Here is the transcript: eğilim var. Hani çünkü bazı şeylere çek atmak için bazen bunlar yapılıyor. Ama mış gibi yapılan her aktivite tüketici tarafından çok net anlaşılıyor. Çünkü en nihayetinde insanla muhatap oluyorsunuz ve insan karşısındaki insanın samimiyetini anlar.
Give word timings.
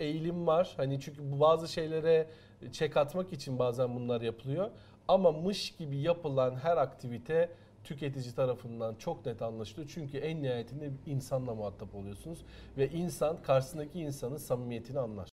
eğilim 0.00 0.46
var. 0.46 0.74
Hani 0.76 1.00
çünkü 1.00 1.40
bazı 1.40 1.68
şeylere 1.68 2.26
çek 2.72 2.96
atmak 2.96 3.32
için 3.32 3.58
bazen 3.58 3.94
bunlar 3.94 4.20
yapılıyor. 4.20 4.70
Ama 5.08 5.32
mış 5.32 5.70
gibi 5.70 5.98
yapılan 5.98 6.56
her 6.56 6.76
aktivite 6.76 7.50
tüketici 7.84 8.34
tarafından 8.34 8.94
çok 8.94 9.26
net 9.26 9.42
anlaşılıyor. 9.42 9.90
Çünkü 9.94 10.18
en 10.18 10.42
nihayetinde 10.42 10.90
insanla 11.06 11.54
muhatap 11.54 11.94
oluyorsunuz 11.94 12.38
ve 12.76 12.90
insan 12.90 13.42
karşısındaki 13.42 14.00
insanın 14.00 14.36
samimiyetini 14.36 14.98
anlar. 14.98 15.28